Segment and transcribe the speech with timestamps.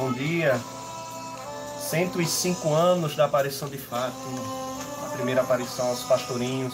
[0.00, 0.54] Bom dia.
[1.80, 4.40] 105 anos da aparição de Fátima.
[5.04, 6.72] A primeira aparição aos pastorinhos,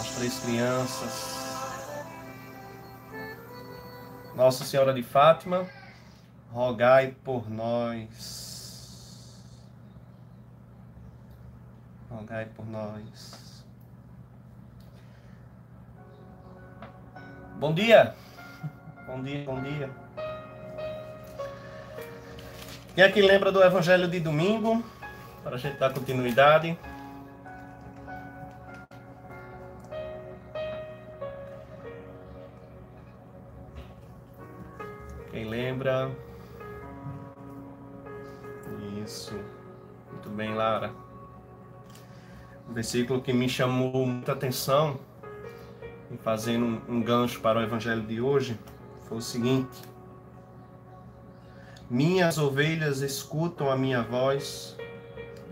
[0.00, 1.34] às três crianças.
[4.34, 5.68] Nossa Senhora de Fátima,
[6.50, 9.38] rogai por nós.
[12.10, 13.66] Rogai por nós.
[17.58, 18.14] Bom dia.
[19.06, 19.90] Bom dia, bom dia.
[22.94, 24.84] Quem aqui lembra do Evangelho de domingo?
[25.42, 26.78] Para a gente dar continuidade.
[35.30, 36.10] Quem lembra?
[39.02, 39.40] Isso.
[40.10, 40.92] Muito bem, Lara.
[42.68, 45.00] O versículo que me chamou muita atenção,
[46.22, 48.54] fazendo um, um gancho para o Evangelho de hoje,
[49.08, 49.91] foi o seguinte.
[51.92, 54.74] Minhas ovelhas escutam a minha voz,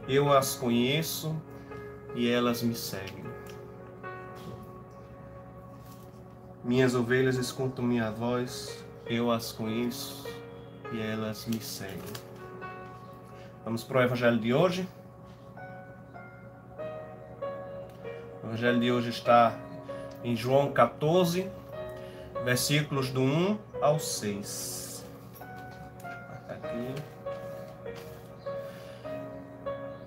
[0.08, 1.36] eu as conheço
[2.14, 3.27] e elas me seguem.
[6.64, 10.27] Minhas ovelhas escutam minha voz, eu as conheço
[10.91, 12.00] e elas me seguem.
[13.62, 14.88] Vamos para o Evangelho de hoje.
[18.42, 19.60] O Evangelho de hoje está
[20.25, 21.47] em João 14,
[22.42, 24.89] versículos do 1 ao 6.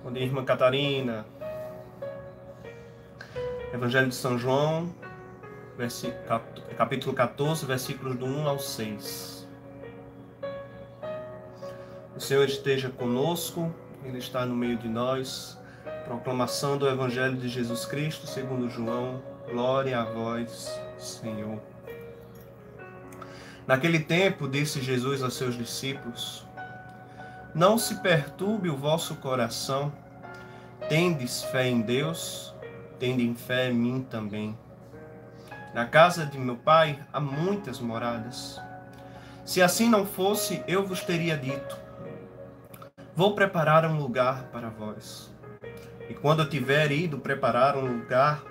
[0.04, 1.26] Bom dia, irmã Catarina.
[3.74, 4.94] Evangelho de São João,
[6.78, 9.48] capítulo 14, versículos do 1 ao 6.
[12.16, 15.60] O Senhor esteja conosco, Ele está no meio de nós.
[16.06, 19.22] Proclamação do Evangelho de Jesus Cristo, segundo João.
[19.50, 21.60] Glória a vós, Senhor.
[23.66, 26.46] Naquele tempo, disse Jesus aos seus discípulos:
[27.54, 29.92] Não se perturbe o vosso coração.
[30.90, 32.54] Tendes fé em Deus,
[33.00, 34.58] tendem fé em mim também.
[35.74, 38.62] Na casa de meu pai há muitas moradas.
[39.46, 41.78] Se assim não fosse, eu vos teria dito:
[43.16, 45.34] Vou preparar um lugar para vós.
[46.10, 48.44] E quando eu tiver ido preparar um lugar,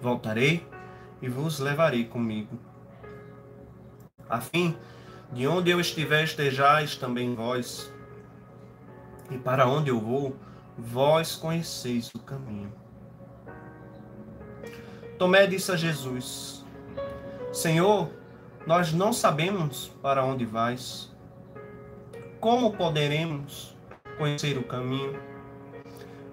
[0.00, 0.66] voltarei
[1.22, 2.58] e vos levarei comigo
[4.30, 4.76] a fim
[5.32, 7.92] de onde eu estiver estejais também vós,
[9.30, 10.36] e para onde eu vou,
[10.76, 12.72] vós conheceis o caminho.
[15.18, 16.64] Tomé disse a Jesus:
[17.52, 18.10] Senhor,
[18.66, 21.14] nós não sabemos para onde vais.
[22.40, 23.76] Como poderemos
[24.16, 25.20] conhecer o caminho?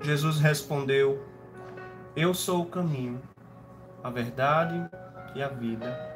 [0.02, 1.24] Jesus respondeu:
[2.16, 3.22] Eu sou o caminho,
[4.04, 4.90] a verdade
[5.36, 6.07] e a vida.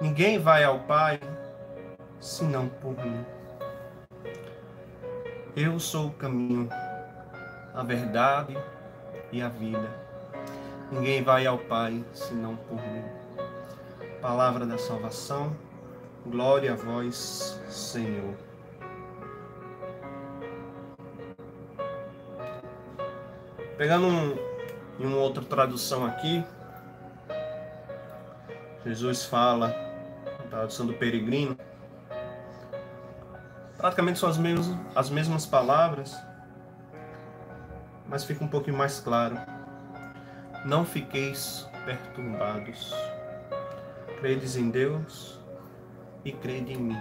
[0.00, 1.20] Ninguém vai ao Pai
[2.18, 3.22] senão por mim.
[5.54, 6.70] Eu sou o caminho,
[7.74, 8.56] a verdade
[9.30, 9.90] e a vida.
[10.90, 13.04] Ninguém vai ao Pai senão por mim.
[14.22, 15.54] Palavra da salvação,
[16.26, 18.34] glória a vós, Senhor.
[23.76, 24.34] Pegando um,
[24.98, 26.42] em uma outra tradução aqui,
[28.82, 29.89] Jesus fala
[30.50, 31.56] tradução do Peregrino,
[33.78, 36.14] praticamente são as mesmas, as mesmas palavras,
[38.06, 39.38] mas fica um pouquinho mais claro.
[40.66, 42.92] Não fiqueis perturbados.
[44.18, 45.40] Credes em Deus
[46.24, 46.98] e crede em mim.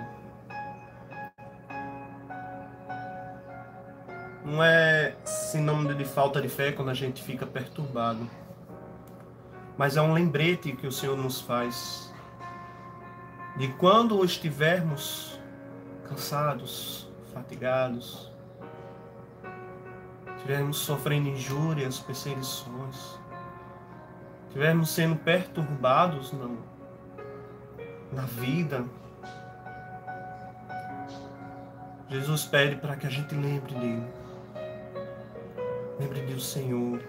[4.45, 8.27] Não é sinônimo de falta de fé quando a gente fica perturbado,
[9.77, 12.08] mas é um lembrete que o Senhor nos faz
[13.59, 15.37] de quando estivermos
[16.07, 18.31] cansados, fatigados,
[20.37, 23.19] estivermos sofrendo injúrias, perseguições,
[24.47, 26.49] estivermos sendo perturbados na,
[28.13, 28.85] na vida,
[32.07, 34.07] Jesus pede para que a gente lembre dele.
[35.99, 37.03] Lembre do Senhor.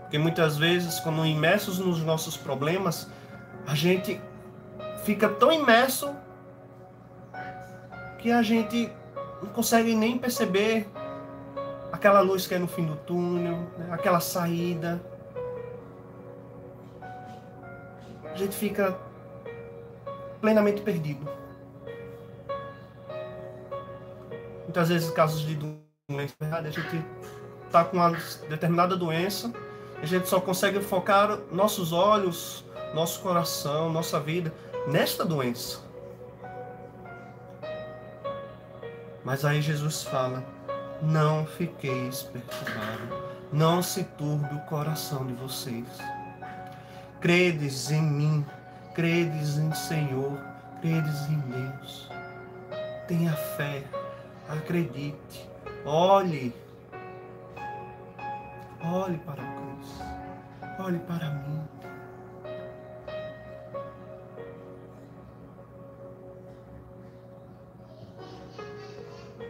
[0.00, 3.06] Porque muitas vezes, quando imersos nos nossos problemas,
[3.68, 4.18] a gente
[5.04, 6.16] fica tão imerso
[8.18, 8.90] que a gente
[9.42, 10.88] não consegue nem perceber
[11.92, 13.88] aquela luz que é no fim do túnel, né?
[13.90, 15.02] aquela saída.
[18.32, 18.98] A gente fica
[20.40, 21.28] plenamente perdido.
[24.62, 25.54] Muitas vezes, casos de
[26.08, 27.04] doença, a gente
[27.66, 28.12] está com uma
[28.48, 29.52] determinada doença,
[30.00, 32.64] a gente só consegue focar nossos olhos
[32.94, 34.52] nosso coração, nossa vida
[34.86, 35.80] nesta doença.
[39.24, 40.42] Mas aí Jesus fala:
[41.02, 43.18] Não fiqueis perturbados,
[43.52, 45.86] não se turbe o coração de vocês.
[47.20, 48.46] Credes em mim,
[48.94, 50.38] credes em Senhor,
[50.80, 52.08] credes em Deus.
[53.06, 53.84] Tenha fé,
[54.48, 55.50] acredite,
[55.84, 56.54] olhe,
[58.84, 60.00] olhe para a cruz,
[60.78, 61.57] olhe para mim.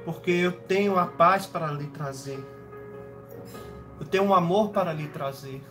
[0.09, 2.43] Porque eu tenho a paz para lhe trazer.
[4.01, 5.63] Eu tenho um amor para lhe trazer.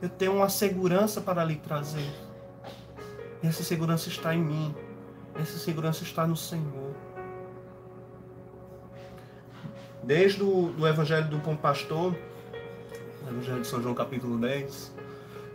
[0.00, 2.08] Eu tenho uma segurança para lhe trazer.
[3.42, 4.72] E essa segurança está em mim.
[5.34, 6.94] Essa segurança está no Senhor.
[10.04, 12.16] Desde o Evangelho do Bom Pastor,
[13.28, 14.94] Evangelho de São João capítulo 10,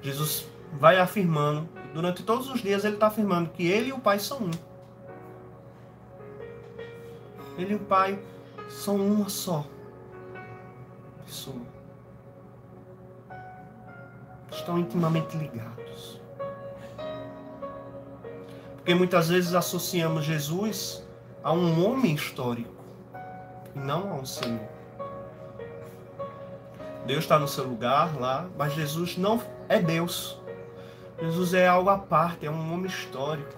[0.02, 4.20] Jesus vai afirmando, durante todos os dias ele está afirmando que ele e o Pai
[4.20, 4.73] são um.
[7.58, 8.20] Ele e o Pai
[8.70, 9.66] são uma só
[11.26, 11.74] pessoa.
[14.52, 16.22] Estão intimamente ligados.
[18.76, 21.08] Porque muitas vezes associamos Jesus
[21.44, 22.84] a um homem histórico
[23.76, 24.68] e não a um Senhor.
[27.06, 30.40] Deus está no seu lugar lá, mas Jesus não é Deus.
[31.20, 33.54] Jesus é algo à parte, é um homem histórico.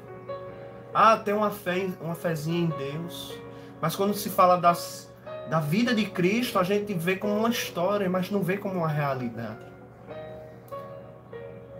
[0.93, 3.37] Ah, tem uma fé, uma fezinha em Deus.
[3.81, 5.13] Mas quando se fala das,
[5.49, 8.87] da vida de Cristo, a gente vê como uma história, mas não vê como uma
[8.87, 9.59] realidade.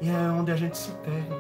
[0.02, 1.36] E é onde a gente se perde.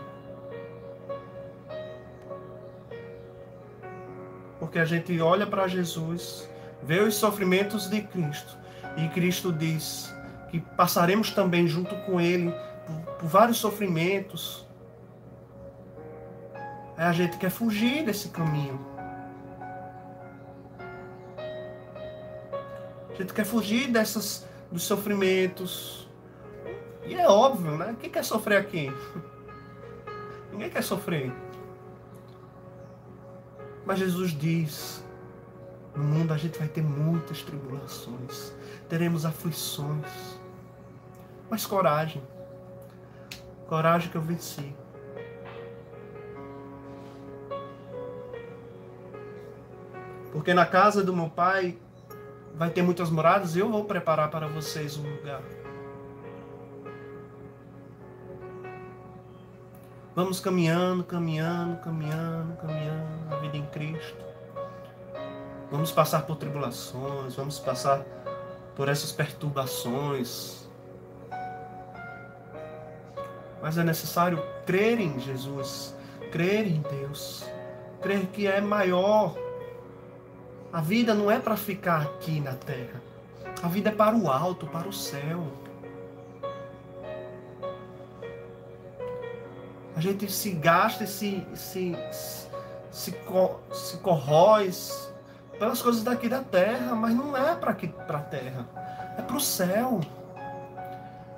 [4.59, 6.49] Porque a gente olha para Jesus,
[6.81, 8.57] vê os sofrimentos de Cristo,
[8.97, 10.13] e Cristo diz
[10.49, 12.51] que passaremos também junto com Ele
[12.85, 14.65] por, por vários sofrimentos.
[16.97, 18.94] Aí a gente quer fugir desse caminho.
[23.15, 26.05] A gente quer fugir dessas, dos sofrimentos.
[27.05, 27.95] E é óbvio, né?
[27.97, 28.91] Quem quer sofrer aqui?
[30.51, 31.31] Ninguém quer sofrer.
[33.85, 35.01] Mas Jesus diz:
[35.95, 38.53] no mundo a gente vai ter muitas tribulações,
[38.89, 40.37] teremos aflições.
[41.49, 42.21] Mas coragem.
[43.67, 44.75] Coragem que eu venci.
[50.33, 51.77] Porque na casa do meu pai
[52.57, 55.41] vai ter muitas moradas e eu vou preparar para vocês um lugar.
[60.15, 64.23] Vamos caminhando, caminhando, caminhando, caminhando a vida em Cristo.
[65.69, 68.01] Vamos passar por tribulações, vamos passar
[68.77, 70.69] por essas perturbações.
[73.61, 75.93] Mas é necessário crer em Jesus,
[76.31, 77.43] crer em Deus,
[78.01, 79.35] crer que é maior.
[80.75, 83.01] A vida não é para ficar aqui na terra.
[83.63, 85.47] A vida é para o alto, para o céu.
[89.95, 91.95] A gente se gasta e se, se,
[92.91, 93.15] se,
[93.71, 94.69] se corrói
[95.57, 98.67] pelas coisas daqui da terra, mas não é para a terra,
[99.17, 100.01] é para o céu.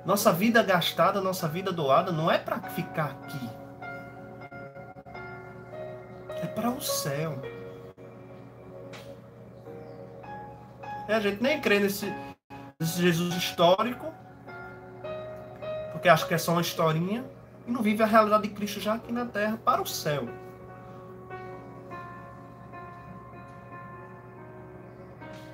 [0.04, 3.50] Nossa vida gastada, nossa vida doada não é para ficar aqui.
[6.42, 7.40] É para o céu.
[11.08, 12.12] É, a gente nem crê nesse,
[12.78, 14.12] nesse Jesus histórico,
[15.90, 17.24] porque acha que é só uma historinha
[17.66, 20.28] e não vive a realidade de Cristo já aqui na terra para o céu.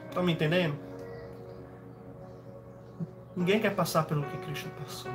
[0.09, 0.77] Estão me entendendo?
[3.37, 5.13] Ninguém quer passar pelo que Cristo passou.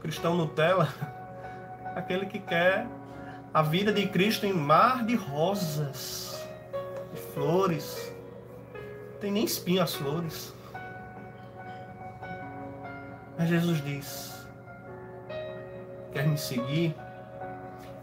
[0.00, 0.88] Cristão Nutella,
[2.00, 2.86] aquele que quer
[3.52, 6.46] a vida de Cristo em mar de rosas,
[7.12, 8.12] de flores,
[9.20, 10.54] tem nem espinho as flores.
[13.38, 14.46] Mas Jesus diz:
[16.12, 16.94] Quer me seguir?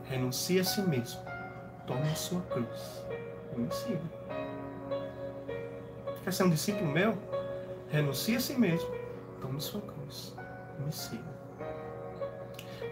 [0.06, 1.22] Renuncie a si mesmo.
[1.86, 3.06] Tome a sua cruz.
[3.56, 4.02] E me siga.
[6.24, 7.18] Quer ser um discípulo meu?
[7.90, 8.90] Renuncie a si mesmo.
[9.42, 10.36] Tome sua cruz.
[10.80, 11.37] E me siga.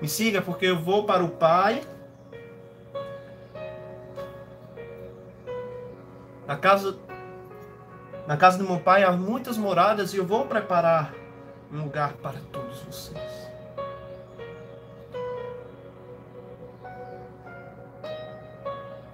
[0.02, 1.82] Me siga porque eu vou para o Pai.
[6.46, 6.98] Na casa
[8.28, 11.14] na casa do meu pai há muitas moradas e eu vou preparar
[11.72, 13.46] um lugar para todos vocês.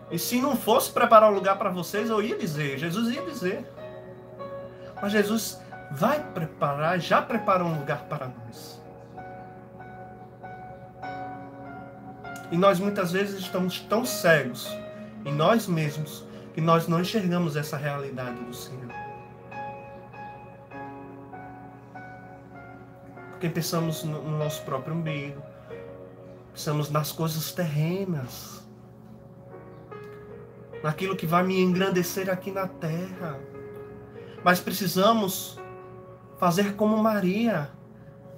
[0.10, 3.66] E se não fosse preparar um lugar para vocês, eu ia dizer, Jesus ia dizer.
[5.02, 5.62] Mas Jesus
[5.92, 8.81] vai preparar, já preparou um lugar para nós.
[12.52, 14.68] E nós muitas vezes estamos tão cegos
[15.24, 18.92] em nós mesmos que nós não enxergamos essa realidade do Senhor.
[23.30, 25.42] Porque pensamos no nosso próprio umbigo,
[26.52, 28.62] pensamos nas coisas terrenas,
[30.84, 33.40] naquilo que vai me engrandecer aqui na terra.
[34.44, 35.58] Mas precisamos
[36.38, 37.70] fazer como Maria.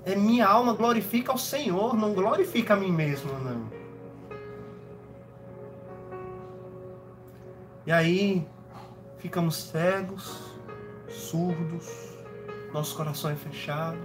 [0.05, 3.82] É minha alma glorifica ao Senhor, não glorifica a mim mesmo, não.
[7.85, 8.47] E aí
[9.17, 10.53] ficamos cegos,
[11.09, 12.13] surdos,
[12.71, 13.99] nosso coração é fechado,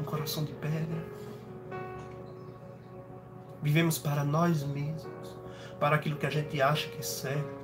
[0.00, 1.04] um coração de pedra.
[3.60, 5.36] Vivemos para nós mesmos,
[5.78, 7.58] para aquilo que a gente acha que é certo.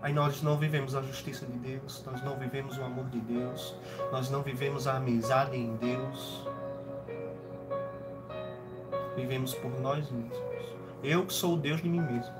[0.00, 3.74] Aí nós não vivemos a justiça de Deus, nós não vivemos o amor de Deus,
[4.10, 6.48] nós não vivemos a amizade em Deus.
[9.16, 10.75] Vivemos por nós mesmos.
[11.02, 12.34] Eu que sou o Deus de mim mesmo.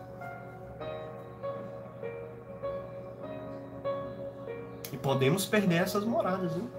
[4.93, 6.71] E podemos perder essas moradas, viu?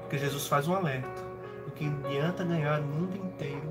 [0.00, 1.22] Porque Jesus faz um alerta.
[1.66, 3.70] O que adianta ganhar o mundo inteiro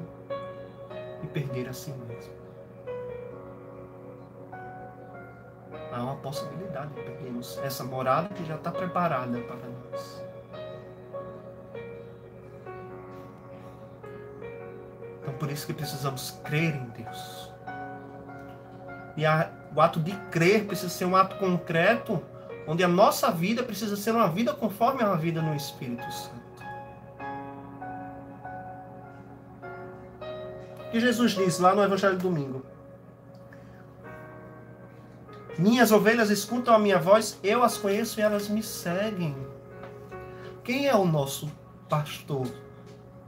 [1.24, 2.33] e perder a si mesmo.
[5.91, 9.76] Há uma possibilidade de perdermos essa morada que já está preparada para nós.
[15.58, 17.52] Isso que precisamos crer em Deus.
[19.16, 22.24] E a, o ato de crer precisa ser um ato concreto,
[22.68, 26.38] onde a nossa vida precisa ser uma vida conforme a vida no Espírito Santo.
[30.80, 32.64] O que Jesus diz lá no Evangelho do Domingo?
[35.58, 39.36] Minhas ovelhas escutam a minha voz, eu as conheço e elas me seguem.
[40.64, 41.52] Quem é o nosso
[41.90, 42.48] pastor?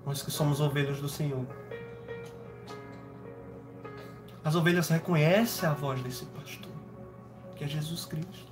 [0.05, 1.45] Nós que somos ovelhas do Senhor.
[4.49, 6.71] As ovelhas reconhecem a voz desse pastor,
[7.55, 8.51] que é Jesus Cristo.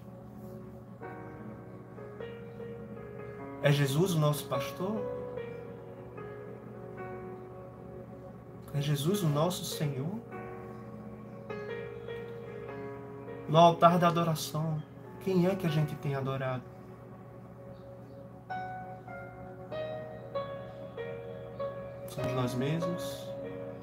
[3.63, 5.01] É Jesus o nosso pastor?
[8.75, 10.20] É Jesus o nosso Senhor?
[13.50, 14.80] No altar da adoração,
[15.22, 16.62] quem é que a gente tem adorado?
[22.08, 23.27] Somos nós mesmos?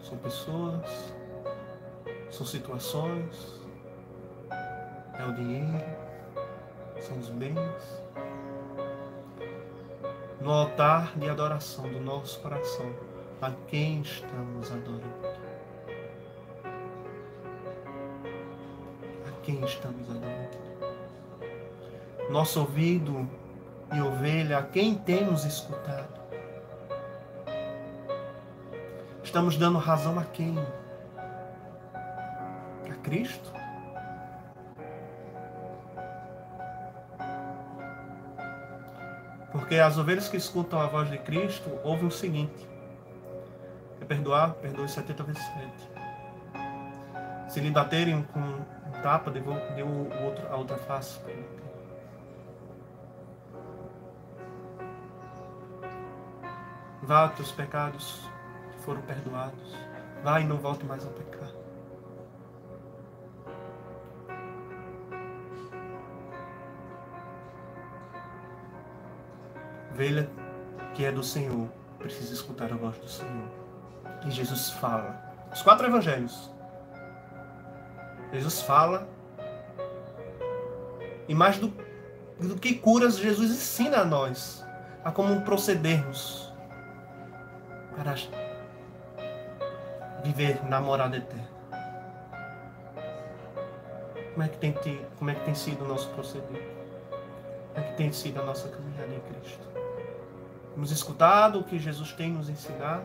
[0.00, 1.23] São pessoas?
[2.34, 3.60] São situações,
[4.50, 5.84] é o dinheiro,
[7.00, 8.02] são os bens.
[10.40, 12.92] No altar de adoração do nosso coração,
[13.40, 15.28] a quem estamos adorando?
[19.28, 20.58] A quem estamos adorando?
[22.30, 23.30] Nosso ouvido
[23.92, 26.20] e ovelha, a quem temos escutado?
[29.22, 30.58] Estamos dando razão a quem?
[33.04, 33.52] Cristo?
[39.52, 42.68] Porque as ovelhas que escutam a voz de Cristo ouvem o seguinte:
[44.00, 45.90] é perdoar, perdoe 70 vezes 7.
[47.48, 48.64] Se lhe baterem com um
[49.02, 51.20] tapa, dê o outro, a outra face.
[57.02, 58.28] Vá, teus pecados
[58.80, 59.76] foram perdoados.
[60.24, 61.63] Vá e não volte mais a pecar.
[69.94, 70.28] Ovelha
[70.92, 73.48] que é do Senhor precisa escutar a voz do Senhor.
[74.26, 75.32] E Jesus fala.
[75.52, 76.52] Os quatro evangelhos.
[78.32, 79.08] Jesus fala.
[81.28, 81.72] E mais do,
[82.40, 84.64] do que curas, Jesus ensina a nós
[85.04, 86.52] a como procedermos
[87.96, 88.14] para
[90.24, 91.48] viver na morada eterna.
[94.32, 94.74] Como é que tem,
[95.16, 96.68] como é que tem sido o nosso proceder?
[97.72, 99.83] Como é que tem sido a nossa caminhada em Cristo?
[100.74, 103.04] Temos escutado o que Jesus tem nos ensinado.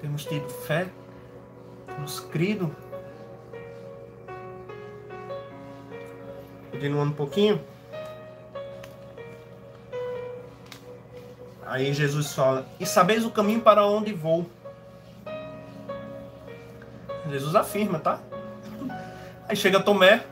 [0.00, 0.86] Temos tido fé,
[1.86, 2.76] temos crido.
[6.70, 7.60] Continuando um pouquinho.
[11.64, 14.46] Aí Jesus fala: E sabeis o caminho para onde vou.
[17.30, 18.20] Jesus afirma, tá?
[19.48, 20.24] Aí chega Tomé,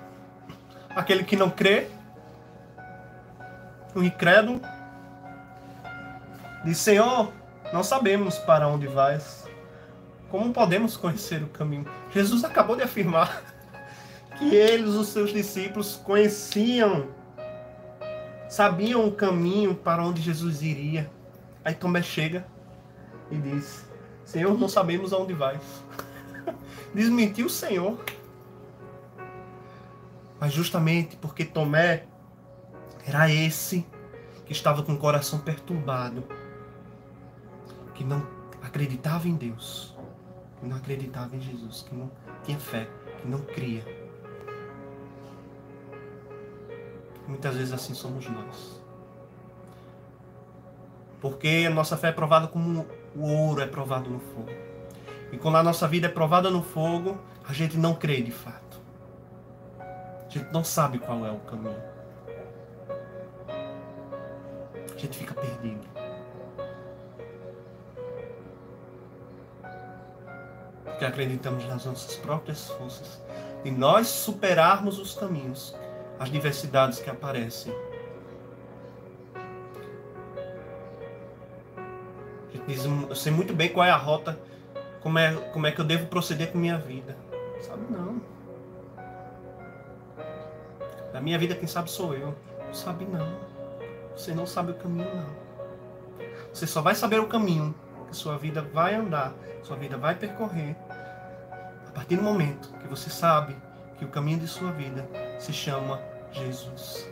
[0.95, 1.89] aquele que não crê,
[3.95, 4.61] o incrédulo,
[6.65, 7.33] diz: Senhor,
[7.73, 9.45] não sabemos para onde vais.
[10.31, 11.87] Como podemos conhecer o caminho?
[12.13, 13.43] Jesus acabou de afirmar
[14.39, 17.09] que eles, os seus discípulos, conheciam,
[18.49, 21.11] sabiam o caminho para onde Jesus iria.
[21.65, 22.45] Aí Tomé chega
[23.31, 23.85] e diz:
[24.25, 25.63] Senhor, não sabemos aonde vais.
[26.93, 27.99] Desmentiu o Senhor.
[30.45, 32.05] Mas justamente porque Tomé
[33.07, 33.87] era esse
[34.45, 36.23] que estava com o coração perturbado,
[37.95, 38.29] que não
[38.61, 39.97] acreditava em Deus,
[40.61, 42.11] que não acreditava em Jesus, que não
[42.43, 42.87] tinha fé,
[43.23, 43.87] que não cria.
[47.27, 48.83] Muitas vezes assim somos nós.
[51.23, 52.87] Porque a nossa fé é provada como
[53.17, 54.51] o ouro é provado no fogo.
[55.33, 58.64] E quando a nossa vida é provada no fogo, a gente não crê de fato.
[60.35, 61.83] A gente não sabe qual é o caminho.
[64.93, 65.87] A gente fica perdido.
[70.85, 73.23] Porque acreditamos nas nossas próprias forças.
[73.65, 75.77] E nós superarmos os caminhos,
[76.19, 77.73] as diversidades que aparecem
[82.67, 84.39] Diz, eu sei muito bem qual é a rota,
[85.03, 87.15] como é, como é que eu devo proceder com minha vida.
[87.61, 88.34] Sabe não.
[91.25, 92.37] Minha vida quem sabe sou eu.
[92.67, 93.27] Não sabe não.
[94.15, 95.45] Você não sabe o caminho não.
[96.53, 97.75] Você só vai saber o caminho
[98.07, 100.77] que sua vida vai andar, sua vida vai percorrer
[101.89, 103.57] a partir do momento que você sabe
[103.97, 105.99] que o caminho de sua vida se chama
[106.31, 107.09] Jesus.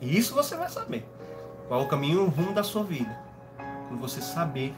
[0.00, 1.04] E isso você vai saber.
[1.66, 3.18] Qual o caminho, o rumo da sua vida
[3.88, 4.72] quando você saber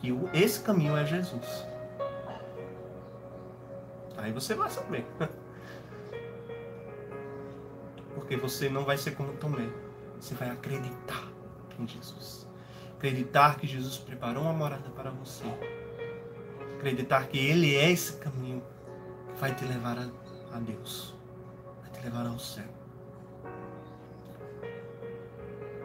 [0.00, 1.66] que esse caminho é Jesus.
[4.16, 5.04] Aí você vai saber.
[8.22, 9.68] Porque você não vai ser como Tomé.
[10.20, 11.28] Você vai acreditar
[11.76, 12.48] em Jesus.
[12.96, 15.44] Acreditar que Jesus preparou uma morada para você.
[16.76, 18.62] Acreditar que Ele é esse caminho
[19.34, 20.08] que vai te levar a,
[20.56, 21.14] a Deus.
[21.82, 22.64] Vai te levar ao céu.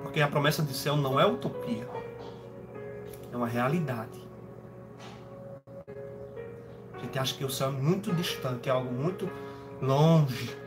[0.03, 1.87] Porque a promessa de céu não é utopia
[3.31, 4.27] é uma realidade.
[6.93, 9.29] A gente acha que o céu é muito distante, é algo muito
[9.81, 10.57] longe.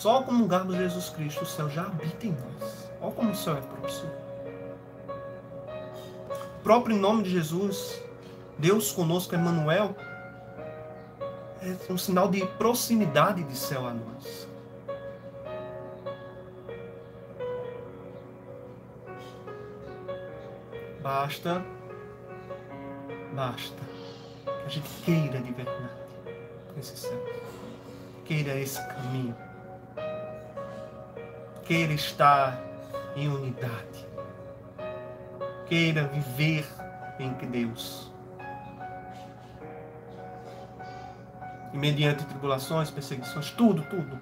[0.00, 2.90] Só ao comungarmos Jesus Cristo, o céu já habita em nós.
[3.02, 4.10] Olha como o céu é próximo.
[6.58, 8.02] O próprio nome de Jesus,
[8.56, 9.94] Deus conosco, Emmanuel,
[11.60, 14.48] é um sinal de proximidade de céu a nós.
[21.02, 21.62] Basta,
[23.34, 23.82] basta
[24.44, 25.90] que a gente queira de verdade
[26.78, 27.22] esse céu.
[28.24, 29.49] Queira esse caminho.
[31.70, 32.60] Queira estar
[33.14, 34.04] em unidade.
[35.66, 36.66] Queira viver
[37.20, 38.10] em Deus.
[41.72, 44.20] E mediante tribulações, perseguições, tudo, tudo.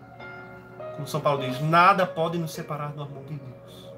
[0.97, 3.89] Como São Paulo diz, nada pode nos separar do amor de Deus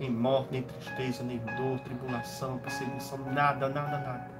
[0.00, 4.30] nem morte, nem tristeza, nem dor, tribulação, perseguição, nada, nada, nada.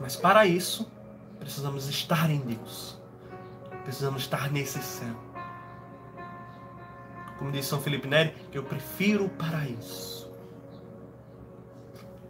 [0.00, 0.90] Mas para isso,
[1.38, 2.98] precisamos estar em Deus.
[3.84, 5.27] Precisamos estar nesse céu.
[7.38, 10.28] Como diz São Felipe Neri, eu prefiro o paraíso.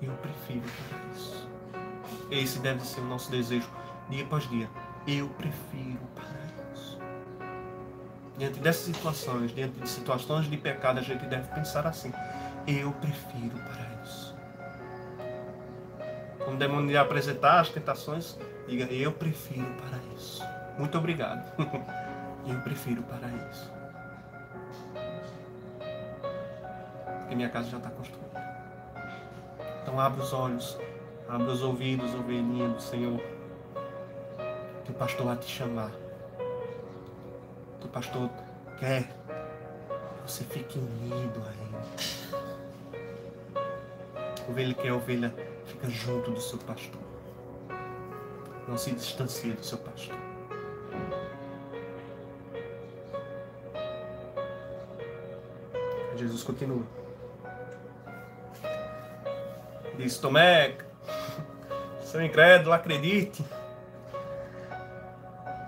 [0.02, 1.48] Eu prefiro o paraíso.
[2.30, 3.68] Esse deve ser o nosso desejo
[4.10, 4.68] dia após dia.
[5.06, 6.98] Eu prefiro o paraíso.
[8.36, 12.12] Diante dessas situações, diante de situações de pecado, a gente deve pensar assim:
[12.66, 14.36] eu prefiro para isso.
[16.44, 20.42] Quando o demônio lhe apresentar as tentações, diga: eu prefiro para isso.
[20.78, 21.50] Muito obrigado.
[22.46, 23.77] eu prefiro para isso.
[27.28, 28.26] Porque minha casa já está construída.
[29.82, 30.78] Então abra os olhos,
[31.28, 33.20] abra os ouvidos, ovelhinha do Senhor.
[34.88, 35.92] O pastor vai te chamar
[37.88, 38.30] o pastor
[38.78, 41.78] quer que você fique unido a ele.
[44.46, 47.00] Ovelha que é ovelha, fica junto do seu pastor.
[48.68, 50.18] Não se distancie do seu pastor.
[56.16, 56.84] Jesus continua.
[59.98, 60.76] Diz Tomé,
[62.02, 63.44] seu incrédulo, acredite.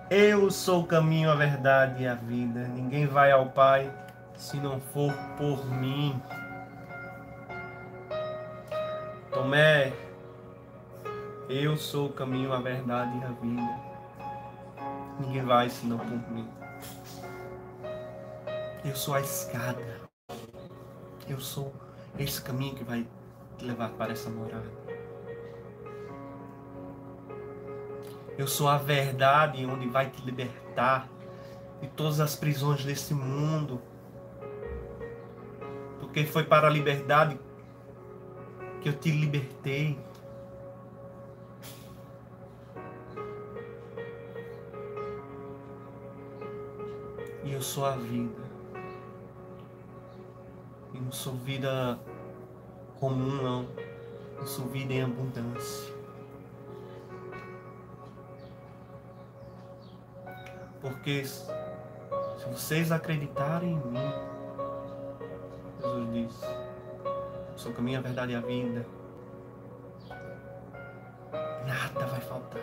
[0.09, 2.61] Eu sou o caminho, a verdade e a vida.
[2.69, 3.93] Ninguém vai ao Pai
[4.37, 6.23] se não for por mim.
[9.33, 9.93] Tomé,
[11.49, 13.81] eu sou o caminho, a verdade e a vida.
[15.19, 16.49] Ninguém vai senão por mim.
[18.85, 20.01] Eu sou a escada.
[21.29, 21.75] Eu sou
[22.16, 23.05] esse caminho que vai
[23.61, 24.70] te levar para essa morada.
[28.38, 31.07] Eu sou a verdade onde vai te libertar
[31.81, 33.81] de todas as prisões desse mundo.
[36.01, 37.38] Porque foi para a liberdade
[38.81, 39.99] que eu te libertei.
[47.44, 48.42] E eu sou a vida.
[50.94, 51.99] Eu não sou vida
[53.09, 53.67] não.
[54.37, 55.95] Eu sou vida em abundância.
[60.81, 61.47] Porque se
[62.51, 64.13] vocês acreditarem em mim,
[65.79, 66.45] Jesus disse,
[67.53, 68.87] eu sou o caminho, a verdade e a vida,
[71.67, 72.63] nada vai faltar.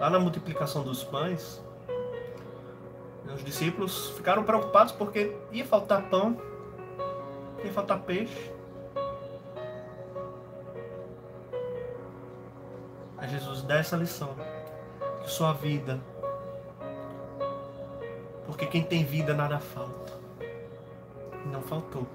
[0.00, 1.62] Lá na multiplicação dos pães,
[3.32, 6.36] os discípulos ficaram preocupados porque ia faltar pão,
[7.66, 8.52] ia faltar peixe.
[13.18, 14.34] Aí Jesus dá essa lição.
[15.22, 16.00] Que sua vida.
[18.46, 20.12] Porque quem tem vida nada falta.
[21.46, 22.06] Não faltou.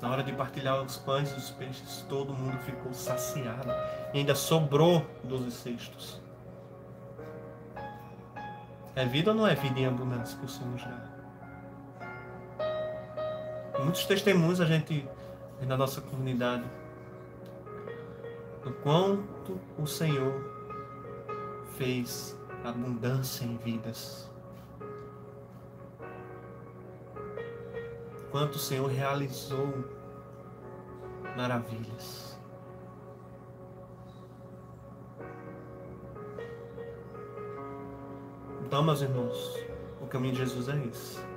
[0.00, 3.70] Na hora de partilhar os pães e os peixes, todo mundo ficou saciado.
[4.14, 6.22] E ainda sobrou 12 cestos.
[8.94, 11.15] É vida ou não é vida em abundância que o Senhor já?
[13.86, 15.08] Muitos testemunhos a gente
[15.60, 16.64] na nossa comunidade
[18.64, 20.34] do quanto o Senhor
[21.76, 24.28] fez abundância em vidas.
[28.32, 29.72] Quanto o Senhor realizou
[31.36, 32.36] maravilhas.
[38.64, 39.64] Então, meus irmãos,
[40.00, 41.35] o caminho de Jesus é esse.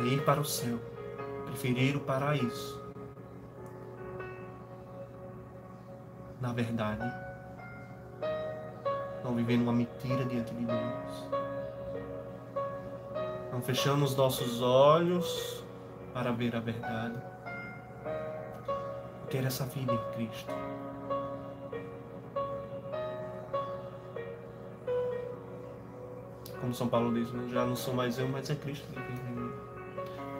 [0.00, 0.78] É ir para o céu,
[1.46, 2.80] preferir o paraíso.
[6.40, 7.12] Na verdade,
[9.24, 11.28] não vivendo uma mentira diante de Deus.
[13.52, 15.64] Não fechando os nossos olhos
[16.14, 17.20] para ver a verdade.
[19.28, 20.54] Ter essa vida em Cristo.
[26.68, 27.48] como São Paulo diz, né?
[27.50, 29.27] já não sou mais eu, mas é Cristo que vive.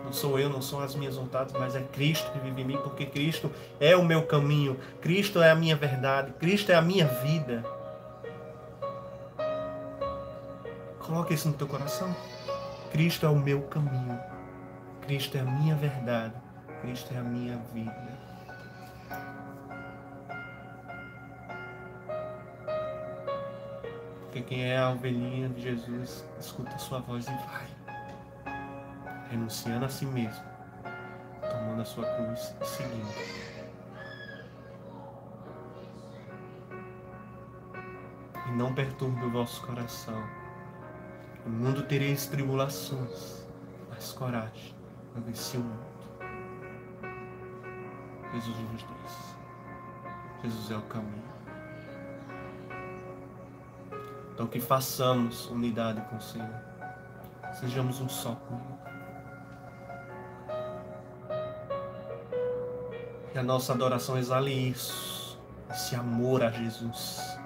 [0.09, 2.79] Não sou eu, não são as minhas vontades, mas é Cristo que vive em mim,
[2.79, 7.07] porque Cristo é o meu caminho, Cristo é a minha verdade, Cristo é a minha
[7.07, 7.63] vida.
[10.99, 12.17] Coloque isso no teu coração.
[12.91, 14.19] Cristo é o meu caminho,
[15.03, 16.33] Cristo é a minha verdade,
[16.81, 18.19] Cristo é a minha vida.
[24.23, 27.78] Porque quem é a ovelhinha de Jesus escuta a sua voz e vai.
[29.31, 30.43] Renunciando a si mesmo,
[31.41, 33.09] tomando a sua cruz e seguindo.
[38.47, 40.23] E não perturbe o vosso coração.
[41.45, 43.47] No mundo tereis tribulações,
[43.91, 44.75] mas coragem,
[45.15, 45.89] eu venci o mundo.
[48.33, 49.37] Jesus nos diz.
[50.43, 51.29] Jesus é o caminho.
[54.33, 56.49] Então que façamos unidade com o Senhor.
[57.55, 58.78] Sejamos um só com Ele.
[63.39, 65.39] Que a nossa adoração exale isso,
[65.71, 67.39] esse amor a Jesus,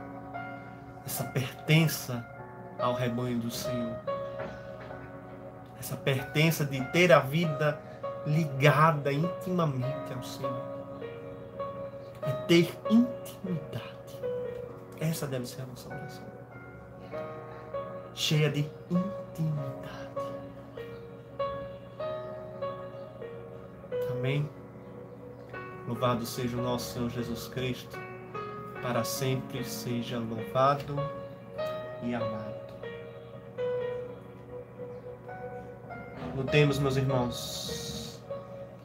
[1.04, 2.26] essa pertença
[2.80, 4.00] ao rebanho do Senhor,
[5.78, 7.78] essa pertença de ter a vida
[8.26, 10.62] ligada intimamente ao Senhor,
[12.22, 14.18] é ter intimidade.
[14.98, 16.24] Essa deve ser a nossa oração
[18.14, 19.92] cheia de intimidade.
[24.10, 24.61] Amém?
[25.86, 27.98] Louvado seja o nosso Senhor Jesus Cristo,
[28.82, 30.96] para sempre seja louvado
[32.02, 32.52] e amado.
[36.36, 38.22] Lutemos, meus irmãos.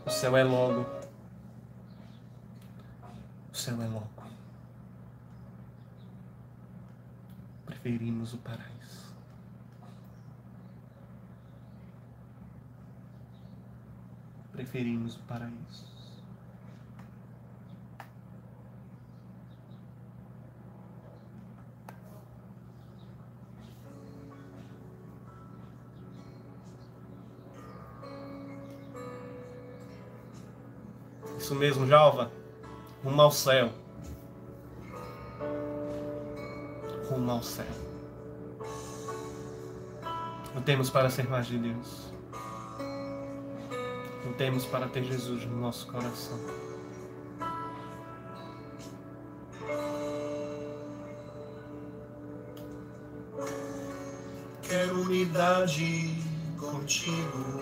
[0.06, 0.86] O céu é logo.
[3.52, 4.08] O céu é logo.
[7.66, 8.78] Preferimos o paraíso.
[14.58, 15.97] preferimos o paraíso.
[31.48, 32.30] Isso mesmo, Jalva.
[33.02, 33.72] Rumo ao céu.
[37.10, 37.66] Rumo ao céu.
[40.54, 42.12] Lutemos para ser mais de Deus.
[44.26, 46.38] Lutemos para ter Jesus no nosso coração.
[54.64, 56.14] Quero unidade
[56.60, 57.62] contigo.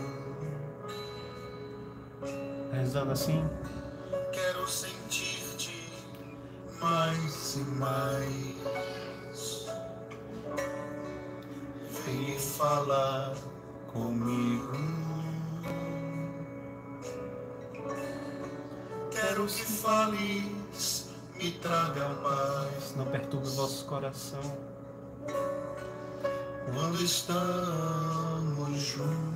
[2.74, 3.48] Rezando assim.
[12.06, 13.34] Vem falar
[13.92, 14.78] comigo.
[19.10, 22.94] Quero que fales, me traga paz.
[22.96, 24.56] Não perturbe o vosso coração.
[26.72, 29.35] Quando estamos juntos.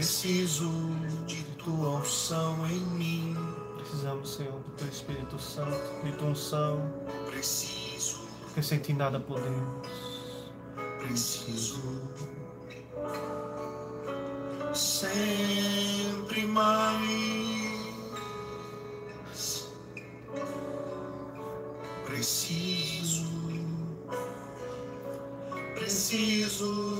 [0.00, 0.70] Preciso
[1.26, 3.36] de tua unção em mim.
[3.76, 6.90] Precisamos, Senhor, do teu Espírito Santo, de tua unção.
[7.26, 8.20] Preciso.
[8.44, 9.86] Porque sem ti nada podemos.
[11.00, 11.82] Preciso.
[14.72, 17.60] Sempre mais.
[22.06, 23.28] Preciso.
[25.74, 26.99] Preciso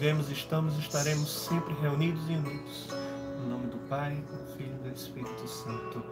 [0.00, 2.88] Estivemos, estamos estaremos sempre reunidos e unidos.
[3.38, 6.02] Em nome do Pai, do Filho e do Espírito Santo.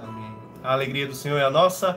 [0.00, 0.36] Amém.
[0.64, 1.96] A alegria do Senhor é a nossa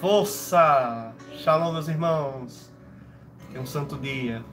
[0.00, 1.12] força.
[1.32, 2.70] Shalom, meus irmãos.
[3.52, 4.44] É um santo dia.